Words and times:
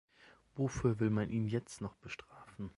Wofür 0.55 0.99
will 0.99 1.11
man 1.11 1.29
ihn 1.29 1.45
jetzt 1.45 1.79
noch 1.79 1.95
bestrafen? 1.97 2.69